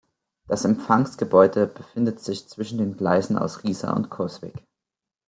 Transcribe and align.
Das 0.47 0.65
Empfangsgebäude 0.65 1.67
befindet 1.67 2.19
sich 2.21 2.49
zwischen 2.49 2.79
den 2.79 2.97
Gleisen 2.97 3.37
aus 3.37 3.63
Riesa 3.63 3.93
und 3.93 4.09
Coswig. 4.09 4.55